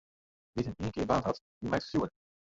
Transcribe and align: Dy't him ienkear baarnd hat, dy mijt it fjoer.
Dy't 0.55 0.67
him 0.69 0.77
ienkear 0.83 1.07
baarnd 1.09 1.25
hat, 1.27 1.41
dy 1.59 1.67
mijt 1.69 1.83
it 1.85 1.89
fjoer. 1.91 2.09